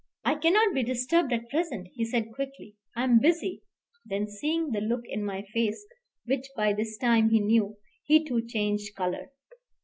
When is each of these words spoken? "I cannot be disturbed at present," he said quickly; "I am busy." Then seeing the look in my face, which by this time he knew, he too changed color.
"I 0.25 0.33
cannot 0.33 0.73
be 0.73 0.81
disturbed 0.81 1.31
at 1.31 1.47
present," 1.51 1.89
he 1.93 2.05
said 2.05 2.33
quickly; 2.33 2.75
"I 2.95 3.03
am 3.03 3.19
busy." 3.19 3.61
Then 4.03 4.27
seeing 4.27 4.71
the 4.71 4.81
look 4.81 5.03
in 5.07 5.23
my 5.23 5.43
face, 5.53 5.85
which 6.25 6.47
by 6.57 6.73
this 6.73 6.97
time 6.97 7.29
he 7.29 7.39
knew, 7.39 7.77
he 8.03 8.25
too 8.25 8.43
changed 8.47 8.95
color. 8.95 9.29